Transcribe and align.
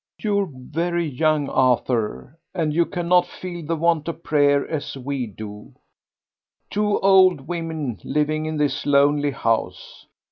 "You're 0.19 0.49
very 0.51 1.05
young, 1.07 1.47
Arthur, 1.49 2.39
and 2.55 2.73
you 2.73 2.87
cannot 2.87 3.27
feel 3.27 3.63
the 3.63 3.75
want 3.75 4.07
of 4.07 4.23
prayer 4.23 4.67
as 4.67 4.97
we 4.97 5.27
do 5.27 5.75
two 6.71 6.99
old 7.01 7.41
women 7.41 7.99
living 8.03 8.47
in 8.47 8.57
this 8.57 8.87
lonely 8.87 9.29
house. 9.29 10.07